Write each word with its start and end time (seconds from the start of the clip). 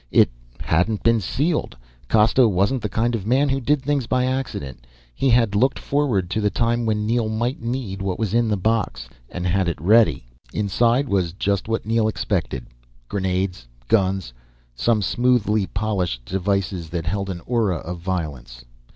It 0.09 0.31
hadn't 0.61 1.03
been 1.03 1.21
sealed. 1.21 1.77
Costa 2.09 2.47
wasn't 2.47 2.81
the 2.81 2.89
kind 2.89 3.13
of 3.13 3.27
man 3.27 3.49
who 3.49 3.61
did 3.61 3.83
things 3.83 4.07
by 4.07 4.25
accident. 4.25 4.87
He 5.13 5.29
had 5.29 5.53
looked 5.53 5.77
forward 5.77 6.27
to 6.31 6.41
the 6.41 6.49
time 6.49 6.87
when 6.87 7.05
Neel 7.05 7.29
might 7.29 7.61
need 7.61 8.01
what 8.01 8.17
was 8.17 8.33
in 8.33 8.47
this 8.47 8.57
box, 8.57 9.07
and 9.29 9.45
had 9.45 9.67
it 9.67 9.79
ready. 9.79 10.25
Inside 10.53 11.07
was 11.07 11.33
just 11.33 11.67
what 11.67 11.85
Neel 11.85 12.07
expected. 12.07 12.65
Grenades, 13.09 13.67
guns, 13.87 14.33
some 14.73 15.03
smoothly 15.03 15.67
polished 15.67 16.25
devices 16.25 16.89
that 16.89 17.05
held 17.05 17.29
an 17.29 17.41
aura 17.45 17.75
of 17.77 17.99
violence. 17.99 18.65